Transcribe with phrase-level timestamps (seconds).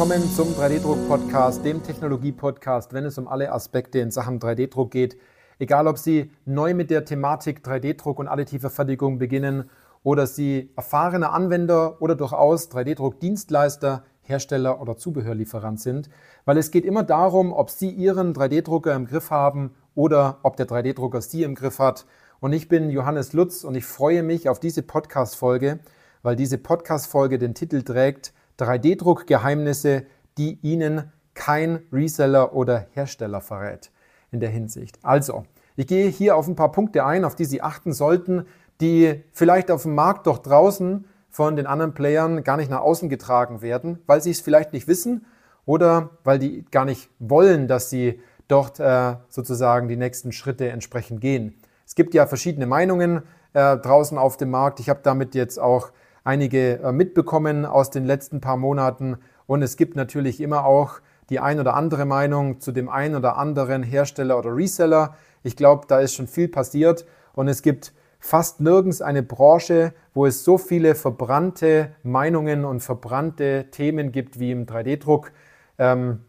[0.00, 5.18] Willkommen zum 3D-Druck-Podcast, dem Technologie-Podcast, wenn es um alle Aspekte in Sachen 3D-Druck geht.
[5.58, 9.68] Egal, ob Sie neu mit der Thematik 3D-Druck und additive Fertigung beginnen
[10.02, 16.08] oder Sie erfahrene Anwender oder durchaus 3D-Druck-Dienstleister, Hersteller oder Zubehörlieferant sind,
[16.46, 20.66] weil es geht immer darum, ob Sie Ihren 3D-Drucker im Griff haben oder ob der
[20.66, 22.06] 3D-Drucker Sie im Griff hat.
[22.40, 25.80] Und ich bin Johannes Lutz und ich freue mich auf diese Podcast-Folge,
[26.22, 30.04] weil diese Podcast-Folge den Titel trägt 3D-Druck-Geheimnisse,
[30.38, 33.90] die Ihnen kein Reseller oder Hersteller verrät
[34.30, 34.98] in der Hinsicht.
[35.02, 35.44] Also,
[35.76, 38.46] ich gehe hier auf ein paar Punkte ein, auf die Sie achten sollten,
[38.80, 43.08] die vielleicht auf dem Markt doch draußen von den anderen Playern gar nicht nach außen
[43.08, 45.26] getragen werden, weil sie es vielleicht nicht wissen
[45.64, 51.20] oder weil die gar nicht wollen, dass sie dort äh, sozusagen die nächsten Schritte entsprechend
[51.20, 51.54] gehen.
[51.86, 54.80] Es gibt ja verschiedene Meinungen äh, draußen auf dem Markt.
[54.80, 55.92] Ich habe damit jetzt auch
[56.24, 59.18] einige äh, mitbekommen aus den letzten paar Monaten.
[59.46, 63.36] Und es gibt natürlich immer auch die ein oder andere Meinung zu dem einen oder
[63.36, 65.14] anderen Hersteller oder Reseller.
[65.42, 70.26] Ich glaube, da ist schon viel passiert und es gibt fast nirgends eine Branche, wo
[70.26, 75.32] es so viele verbrannte Meinungen und verbrannte Themen gibt wie im 3D-Druck.
[75.78, 76.20] Ähm,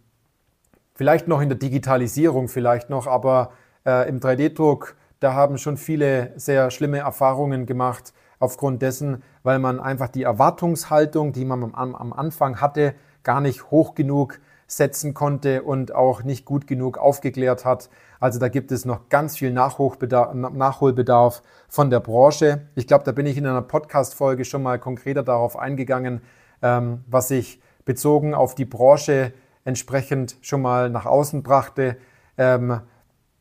[0.94, 3.52] vielleicht noch in der Digitalisierung, vielleicht noch, aber
[3.86, 9.80] äh, im 3D-Druck, da haben schon viele sehr schlimme Erfahrungen gemacht aufgrund dessen, weil man
[9.80, 15.64] einfach die Erwartungshaltung, die man am, am Anfang hatte, gar nicht hoch genug setzen konnte
[15.64, 17.90] und auch nicht gut genug aufgeklärt hat.
[18.20, 22.68] Also da gibt es noch ganz viel Nachholbedarf von der Branche.
[22.76, 26.22] Ich glaube, da bin ich in einer Podcast-Folge schon mal konkreter darauf eingegangen,
[26.62, 29.34] ähm, was ich bezogen auf die Branche
[29.66, 31.98] entsprechend schon mal nach außen brachte.
[32.38, 32.80] Ähm,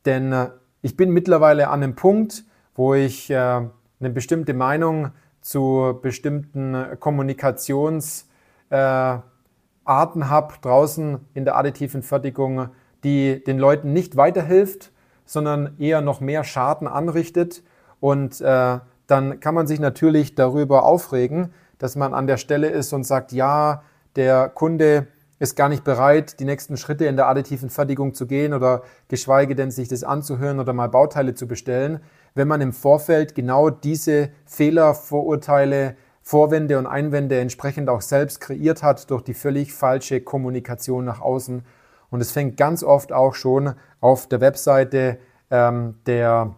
[0.05, 0.49] denn äh,
[0.81, 2.43] ich bin mittlerweile an einem Punkt,
[2.75, 3.61] wo ich äh,
[4.01, 8.31] eine bestimmte Meinung zu bestimmten Kommunikationsarten
[8.69, 12.69] äh, habe draußen in der additiven Fertigung,
[13.03, 14.91] die den Leuten nicht weiterhilft,
[15.25, 17.63] sondern eher noch mehr Schaden anrichtet.
[17.99, 22.93] Und äh, dann kann man sich natürlich darüber aufregen, dass man an der Stelle ist
[22.93, 23.83] und sagt, ja,
[24.15, 25.07] der Kunde
[25.41, 29.55] ist gar nicht bereit, die nächsten Schritte in der additiven Fertigung zu gehen oder geschweige
[29.55, 31.99] denn sich das anzuhören oder mal Bauteile zu bestellen
[32.33, 38.83] wenn man im Vorfeld genau diese Fehler, Vorurteile, Vorwände und Einwände entsprechend auch selbst kreiert
[38.83, 41.65] hat durch die völlig falsche Kommunikation nach außen.
[42.09, 45.17] Und es fängt ganz oft auch schon auf der Webseite
[45.49, 46.55] ähm, der,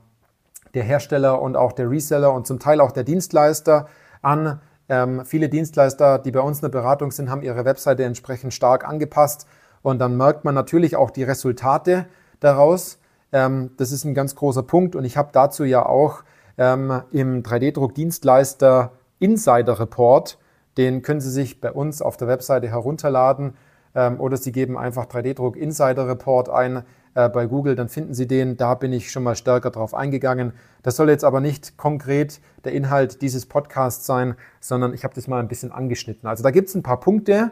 [0.73, 3.87] der Hersteller und auch der Reseller und zum Teil auch der Dienstleister
[4.21, 4.59] an.
[4.89, 8.87] Ähm, viele Dienstleister, die bei uns in der Beratung sind, haben ihre Webseite entsprechend stark
[8.87, 9.47] angepasst.
[9.81, 12.05] Und dann merkt man natürlich auch die Resultate
[12.39, 12.99] daraus.
[13.31, 16.23] Ähm, das ist ein ganz großer Punkt und ich habe dazu ja auch
[16.57, 20.37] ähm, im 3D-Druck-Dienstleister Insider Report,
[20.77, 23.55] den können Sie sich bei uns auf der Webseite herunterladen
[23.95, 26.83] ähm, oder Sie geben einfach 3D-Druck Insider Report ein
[27.15, 28.57] äh, bei Google, dann finden Sie den.
[28.57, 30.53] Da bin ich schon mal stärker drauf eingegangen.
[30.81, 35.27] Das soll jetzt aber nicht konkret der Inhalt dieses Podcasts sein, sondern ich habe das
[35.27, 36.27] mal ein bisschen angeschnitten.
[36.27, 37.51] Also da gibt es ein paar Punkte,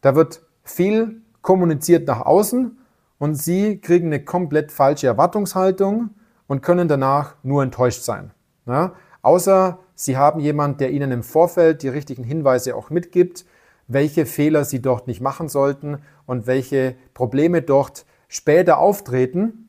[0.00, 2.78] da wird viel kommuniziert nach außen
[3.18, 6.10] und Sie kriegen eine komplett falsche Erwartungshaltung
[6.46, 8.30] und können danach nur enttäuscht sein.
[8.66, 8.94] Ja?
[9.22, 13.44] Außer Sie haben jemanden, der Ihnen im Vorfeld die richtigen Hinweise auch mitgibt,
[13.88, 19.68] welche Fehler Sie dort nicht machen sollten und welche Probleme dort später auftreten,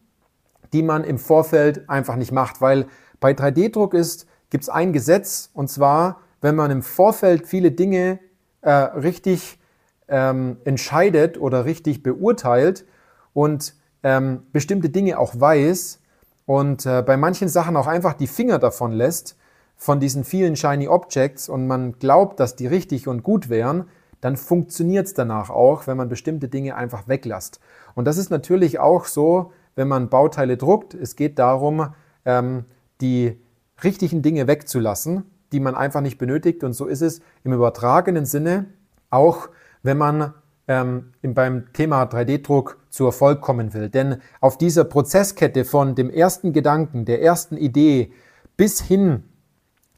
[0.74, 2.62] die man im Vorfeld einfach nicht macht.
[2.62, 2.86] Weil
[3.20, 8.20] bei 3D-Druck ist, gibt es ein Gesetz und zwar, wenn man im Vorfeld viele Dinge
[8.62, 9.60] äh, richtig
[10.08, 12.86] ähm, entscheidet oder richtig beurteilt,
[13.34, 16.02] und ähm, bestimmte Dinge auch weiß
[16.46, 19.38] und äh, bei manchen Sachen auch einfach die Finger davon lässt,
[19.76, 23.86] von diesen vielen Shiny Objects und man glaubt, dass die richtig und gut wären,
[24.22, 27.60] dann funktioniert es danach auch, wenn man bestimmte Dinge einfach weglässt.
[27.96, 30.94] Und das ist natürlich auch so, wenn man Bauteile druckt.
[30.94, 31.94] Es geht darum,
[32.26, 32.66] ähm,
[33.02, 33.40] die
[33.84, 36.64] richtigen Dinge wegzulassen, die man einfach nicht benötigt.
[36.64, 38.66] Und so ist es im übertragenen Sinne
[39.10, 39.50] auch,
[39.84, 40.34] wenn man
[40.68, 43.90] ähm, beim Thema 3D-Druck zu Erfolg kommen will.
[43.90, 48.12] Denn auf dieser Prozesskette von dem ersten Gedanken, der ersten Idee
[48.58, 49.24] bis hin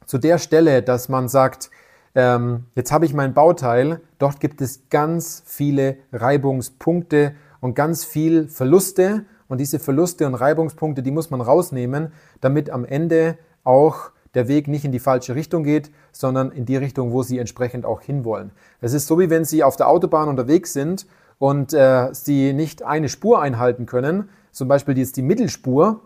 [0.06, 1.70] zu der Stelle, dass man sagt,
[2.14, 8.48] ähm, jetzt habe ich mein Bauteil, dort gibt es ganz viele Reibungspunkte und ganz viel
[8.48, 9.24] Verluste.
[9.48, 14.66] Und diese Verluste und Reibungspunkte, die muss man rausnehmen, damit am Ende auch der Weg
[14.66, 18.50] nicht in die falsche Richtung geht, sondern in die Richtung, wo Sie entsprechend auch hinwollen.
[18.80, 21.06] Es ist so, wie wenn Sie auf der Autobahn unterwegs sind
[21.38, 26.00] und äh, Sie nicht eine Spur einhalten können, zum Beispiel jetzt die Mittelspur,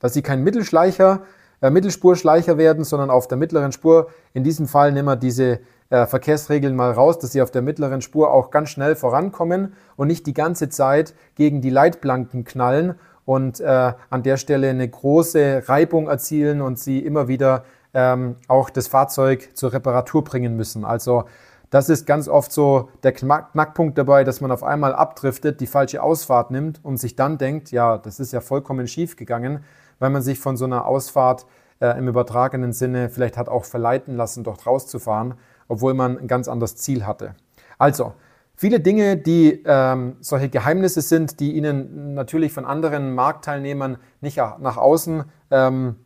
[0.00, 1.22] dass Sie kein Mittelschleicher,
[1.60, 5.60] äh, Mittelspurschleicher werden, sondern auf der mittleren Spur, in diesem Fall nehmen wir diese
[5.90, 10.06] äh, Verkehrsregeln mal raus, dass sie auf der mittleren Spur auch ganz schnell vorankommen und
[10.08, 15.64] nicht die ganze Zeit gegen die Leitplanken knallen und äh, an der Stelle eine große
[15.66, 20.84] Reibung erzielen und sie immer wieder ähm, auch das Fahrzeug zur Reparatur bringen müssen.
[20.84, 21.24] Also
[21.70, 26.02] das ist ganz oft so der Knackpunkt dabei, dass man auf einmal abdriftet, die falsche
[26.02, 29.64] Ausfahrt nimmt und sich dann denkt, ja, das ist ja vollkommen schief gegangen,
[30.00, 31.46] weil man sich von so einer Ausfahrt
[31.78, 35.34] äh, im übertragenen Sinne vielleicht hat auch verleiten lassen, dort rauszufahren,
[35.68, 37.36] obwohl man ein ganz anderes Ziel hatte.
[37.78, 38.14] Also,
[38.56, 44.76] viele Dinge, die ähm, solche Geheimnisse sind, die Ihnen natürlich von anderen Marktteilnehmern nicht nach
[44.76, 45.96] außen ähm,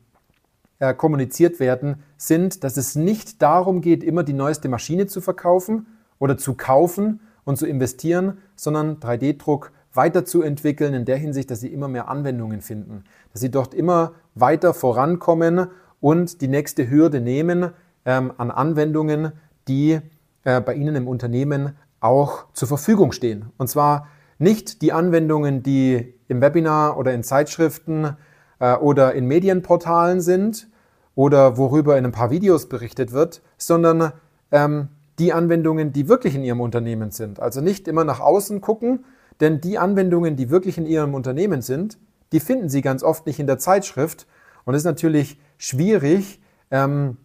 [0.79, 5.87] äh, kommuniziert werden, sind, dass es nicht darum geht, immer die neueste Maschine zu verkaufen
[6.19, 11.89] oder zu kaufen und zu investieren, sondern 3D-Druck weiterzuentwickeln in der Hinsicht, dass sie immer
[11.89, 15.69] mehr Anwendungen finden, dass sie dort immer weiter vorankommen
[16.01, 17.71] und die nächste Hürde nehmen
[18.05, 19.33] ähm, an Anwendungen,
[19.69, 20.01] die
[20.45, 23.47] äh, bei Ihnen im Unternehmen auch zur Verfügung stehen.
[23.57, 24.09] Und zwar
[24.39, 28.17] nicht die Anwendungen, die im Webinar oder in Zeitschriften
[28.59, 30.69] äh, oder in Medienportalen sind
[31.15, 34.13] oder worüber in ein paar Videos berichtet wird, sondern
[34.51, 34.89] ähm,
[35.19, 37.41] die Anwendungen, die wirklich in Ihrem Unternehmen sind.
[37.41, 39.05] Also nicht immer nach außen gucken,
[39.41, 41.99] denn die Anwendungen, die wirklich in Ihrem Unternehmen sind,
[42.33, 44.27] die finden Sie ganz oft nicht in der Zeitschrift.
[44.65, 46.41] Und es ist natürlich schwierig,
[46.71, 47.17] ähm,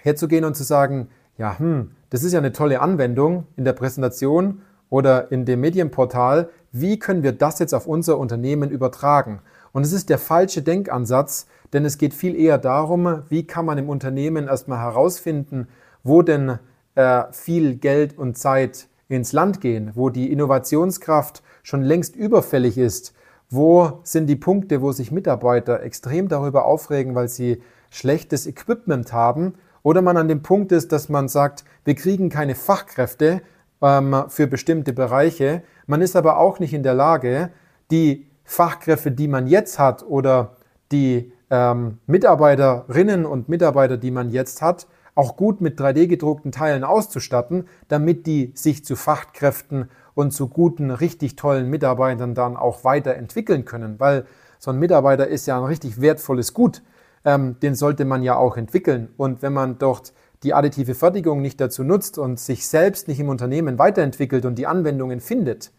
[0.00, 4.62] herzugehen und zu sagen, ja, hm, das ist ja eine tolle Anwendung in der Präsentation
[4.88, 6.48] oder in dem Medienportal.
[6.72, 9.40] Wie können wir das jetzt auf unser Unternehmen übertragen?
[9.72, 13.78] Und es ist der falsche Denkansatz, denn es geht viel eher darum, wie kann man
[13.78, 15.68] im Unternehmen erstmal herausfinden,
[16.02, 16.58] wo denn
[16.94, 23.14] äh, viel Geld und Zeit ins Land gehen, wo die Innovationskraft schon längst überfällig ist,
[23.48, 29.54] wo sind die Punkte, wo sich Mitarbeiter extrem darüber aufregen, weil sie schlechtes Equipment haben,
[29.82, 33.40] oder man an dem Punkt ist, dass man sagt, wir kriegen keine Fachkräfte
[33.80, 37.50] ähm, für bestimmte Bereiche, man ist aber auch nicht in der Lage,
[37.92, 40.56] die Fachkräfte, die man jetzt hat oder
[40.90, 47.66] die ähm, Mitarbeiterinnen und Mitarbeiter, die man jetzt hat, auch gut mit 3D-gedruckten Teilen auszustatten,
[47.88, 53.98] damit die sich zu Fachkräften und zu guten, richtig tollen Mitarbeitern dann auch weiterentwickeln können.
[53.98, 54.26] Weil
[54.58, 56.82] so ein Mitarbeiter ist ja ein richtig wertvolles Gut.
[57.24, 59.08] Ähm, den sollte man ja auch entwickeln.
[59.16, 63.28] Und wenn man dort die additive Fertigung nicht dazu nutzt und sich selbst nicht im
[63.28, 65.72] Unternehmen weiterentwickelt und die Anwendungen findet,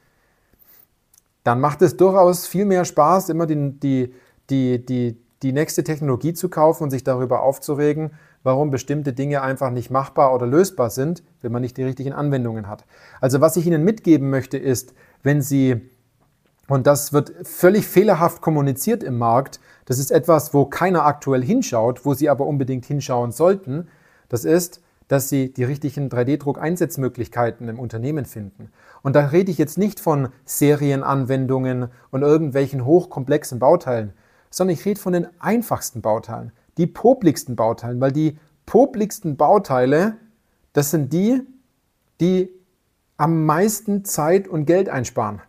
[1.44, 4.14] dann macht es durchaus viel mehr Spaß, immer die, die,
[4.50, 8.12] die, die, die nächste Technologie zu kaufen und sich darüber aufzuregen,
[8.48, 12.70] warum bestimmte Dinge einfach nicht machbar oder lösbar sind, wenn man nicht die richtigen Anwendungen
[12.70, 12.86] hat.
[13.20, 15.82] Also was ich Ihnen mitgeben möchte ist, wenn Sie,
[16.70, 22.06] und das wird völlig fehlerhaft kommuniziert im Markt, das ist etwas, wo keiner aktuell hinschaut,
[22.06, 23.90] wo Sie aber unbedingt hinschauen sollten,
[24.30, 28.72] das ist, dass Sie die richtigen 3D-Druck-Einsatzmöglichkeiten im Unternehmen finden.
[29.02, 34.14] Und da rede ich jetzt nicht von Serienanwendungen und irgendwelchen hochkomplexen Bauteilen,
[34.50, 40.18] sondern ich rede von den einfachsten Bauteilen, die popligsten Bauteilen, weil die popligsten Bauteile,
[40.74, 41.42] das sind die,
[42.20, 42.50] die
[43.18, 45.42] am meisten Zeit und Geld einsparen.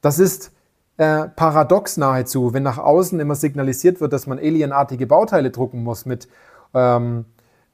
[0.00, 0.52] Das ist
[0.96, 6.06] äh, paradox nahezu, wenn nach außen immer signalisiert wird, dass man alienartige Bauteile drucken muss
[6.06, 6.28] mit,
[6.74, 7.24] ähm,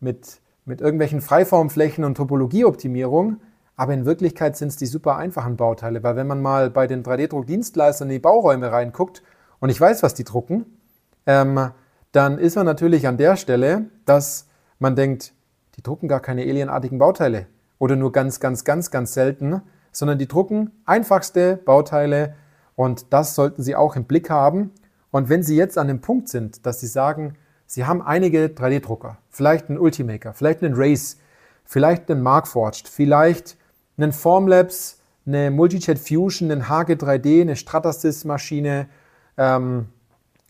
[0.00, 3.40] mit, mit irgendwelchen Freiformflächen und Topologieoptimierung.
[3.76, 7.02] Aber in Wirklichkeit sind es die super einfachen Bauteile, weil wenn man mal bei den
[7.02, 9.22] 3D-Druckdienstleistern in die Bauräume reinguckt,
[9.60, 10.66] und ich weiß, was die drucken,
[11.26, 11.70] ähm,
[12.14, 14.46] dann ist man natürlich an der Stelle, dass
[14.78, 15.34] man denkt,
[15.76, 17.46] die drucken gar keine alienartigen Bauteile
[17.78, 22.36] oder nur ganz, ganz, ganz, ganz selten, sondern die drucken einfachste Bauteile
[22.76, 24.70] und das sollten Sie auch im Blick haben.
[25.10, 27.34] Und wenn Sie jetzt an dem Punkt sind, dass Sie sagen,
[27.66, 31.18] Sie haben einige 3D-Drucker, vielleicht einen Ultimaker, vielleicht einen Race,
[31.64, 33.56] vielleicht einen Markforged, vielleicht
[33.96, 38.86] einen Formlabs, eine Multijet Fusion, einen HG3D, eine Stratasys-Maschine,
[39.36, 39.88] ähm,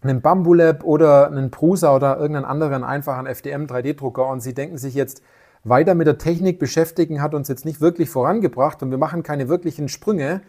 [0.05, 4.95] einen Bambulab oder einen Prusa oder irgendeinen anderen einfachen FDM 3D-Drucker und Sie denken sich
[4.95, 5.23] jetzt,
[5.65, 9.49] weiter mit der Technik beschäftigen hat uns jetzt nicht wirklich vorangebracht und wir machen keine
[9.49, 10.43] wirklichen Sprünge,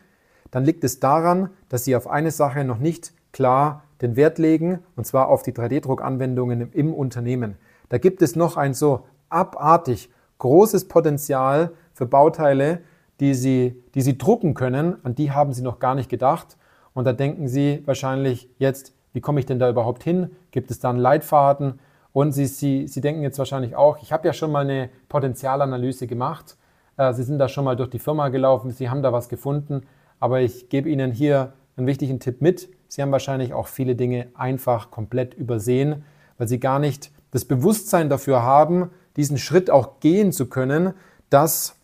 [0.51, 4.79] dann liegt es daran, dass Sie auf eine Sache noch nicht klar den Wert legen,
[4.95, 7.55] und zwar auf die 3D-Druckanwendungen im Unternehmen.
[7.89, 12.81] Da gibt es noch ein so abartig großes Potenzial für Bauteile,
[13.19, 16.57] die Sie, die Sie drucken können, an die haben Sie noch gar nicht gedacht.
[16.93, 20.31] Und da denken Sie wahrscheinlich jetzt, wie komme ich denn da überhaupt hin?
[20.51, 21.79] Gibt es da einen Leitfaden?
[22.11, 26.05] Und Sie, Sie, Sie denken jetzt wahrscheinlich auch, ich habe ja schon mal eine Potenzialanalyse
[26.05, 26.57] gemacht.
[26.97, 29.83] Äh, Sie sind da schon mal durch die Firma gelaufen, Sie haben da was gefunden.
[30.19, 32.69] Aber ich gebe Ihnen hier einen wichtigen Tipp mit.
[32.89, 36.03] Sie haben wahrscheinlich auch viele Dinge einfach komplett übersehen,
[36.37, 40.93] weil Sie gar nicht das Bewusstsein dafür haben, diesen Schritt auch gehen zu können,
[41.29, 41.77] dass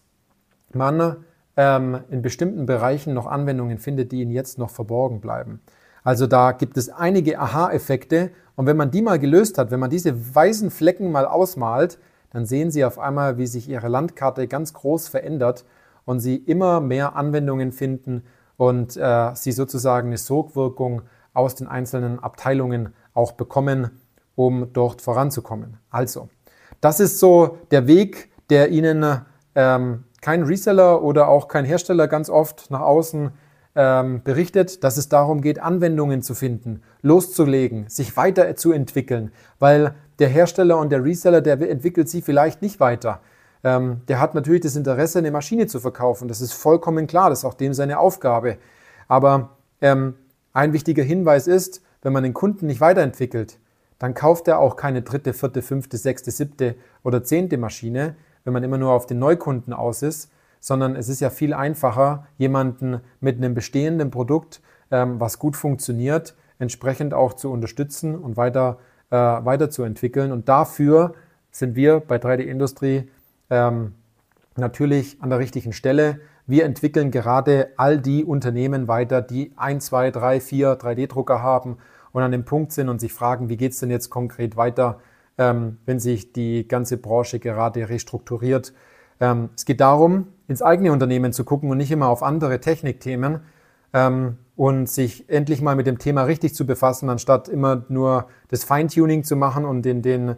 [0.73, 1.23] man
[1.55, 5.61] ähm, in bestimmten Bereichen noch Anwendungen findet, die Ihnen jetzt noch verborgen bleiben.
[6.03, 9.89] Also da gibt es einige Aha-Effekte und wenn man die mal gelöst hat, wenn man
[9.89, 11.99] diese weißen Flecken mal ausmalt,
[12.31, 15.65] dann sehen Sie auf einmal, wie sich Ihre Landkarte ganz groß verändert
[16.05, 18.23] und Sie immer mehr Anwendungen finden
[18.57, 21.03] und äh, Sie sozusagen eine Sogwirkung
[21.33, 24.01] aus den einzelnen Abteilungen auch bekommen,
[24.35, 25.77] um dort voranzukommen.
[25.89, 26.29] Also,
[26.79, 32.29] das ist so der Weg, der Ihnen ähm, kein Reseller oder auch kein Hersteller ganz
[32.29, 33.31] oft nach außen
[33.75, 40.77] ähm, berichtet, dass es darum geht, Anwendungen zu finden, loszulegen, sich weiterzuentwickeln, weil der Hersteller
[40.77, 43.21] und der Reseller, der entwickelt sie vielleicht nicht weiter.
[43.63, 46.27] Ähm, der hat natürlich das Interesse, eine Maschine zu verkaufen.
[46.27, 48.57] Das ist vollkommen klar, das ist auch dem seine Aufgabe.
[49.07, 50.15] Aber ähm,
[50.53, 53.59] ein wichtiger Hinweis ist, wenn man den Kunden nicht weiterentwickelt,
[53.99, 58.63] dann kauft er auch keine dritte, vierte, fünfte, sechste, siebte oder zehnte Maschine, wenn man
[58.63, 63.35] immer nur auf den Neukunden aus ist, sondern es ist ja viel einfacher, jemanden mit
[63.37, 68.77] einem bestehenden Produkt, ähm, was gut funktioniert, entsprechend auch zu unterstützen und weiter,
[69.09, 70.31] äh, weiterzuentwickeln.
[70.31, 71.15] Und dafür
[71.49, 73.09] sind wir bei 3D Industrie
[73.49, 73.95] ähm,
[74.55, 76.21] natürlich an der richtigen Stelle.
[76.45, 81.77] Wir entwickeln gerade all die Unternehmen weiter, die ein, zwei, drei, vier 3D-Drucker haben
[82.11, 84.99] und an dem Punkt sind und sich fragen, wie geht es denn jetzt konkret weiter,
[85.39, 88.73] ähm, wenn sich die ganze Branche gerade restrukturiert.
[89.55, 93.39] Es geht darum, ins eigene Unternehmen zu gucken und nicht immer auf andere Technikthemen
[93.93, 98.63] ähm, und sich endlich mal mit dem Thema richtig zu befassen, anstatt immer nur das
[98.63, 100.35] Feintuning zu machen und in den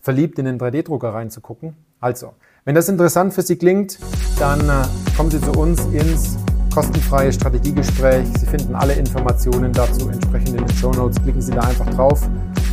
[0.00, 1.76] verliebt in den 3D-Drucker reinzugucken.
[2.00, 3.98] Also, wenn das interessant für Sie klingt,
[4.38, 4.82] dann äh,
[5.16, 6.36] kommen Sie zu uns ins
[6.74, 8.26] kostenfreie Strategiegespräch.
[8.38, 11.22] Sie finden alle Informationen dazu entsprechend in den Show Notes.
[11.22, 12.28] Klicken Sie da einfach drauf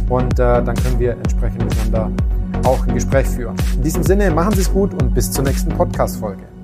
[0.10, 2.12] und äh, dann können wir entsprechend miteinander
[2.64, 3.56] auch ein Gespräch führen.
[3.76, 6.59] In diesem Sinne, machen Sie es gut und bis zur nächsten Podcast-Folge.